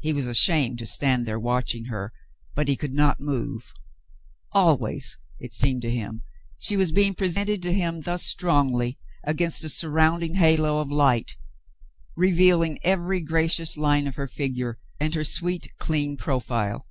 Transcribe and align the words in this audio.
He 0.00 0.14
'was 0.14 0.26
ashamed 0.26 0.78
to 0.78 0.86
stand 0.86 1.26
there 1.26 1.38
watching 1.38 1.84
her, 1.92 2.14
but 2.54 2.66
he 2.66 2.76
could 2.76 2.94
not 2.94 3.20
move. 3.20 3.74
Always, 4.52 5.18
it 5.38 5.52
seemed 5.52 5.82
to 5.82 5.90
him, 5.90 6.22
she 6.56 6.78
was 6.78 6.92
being 6.92 7.14
presented 7.14 7.60
to 7.60 7.74
him 7.74 8.00
thus 8.00 8.22
strongly 8.24 8.98
against 9.22 9.62
a 9.62 9.68
surrounding 9.68 10.36
halo 10.36 10.82
Hoyle 10.82 10.84
visits 10.86 10.90
David 10.90 12.56
147 12.56 12.56
of 12.56 12.56
light, 12.56 12.76
revealing 12.86 12.90
every 12.90 13.20
gracious 13.20 13.76
line 13.76 14.06
of 14.06 14.14
her 14.16 14.26
figure 14.26 14.78
and 14.98 15.14
her 15.14 15.24
sweet, 15.24 15.70
clean 15.78 16.16
profile. 16.16 16.86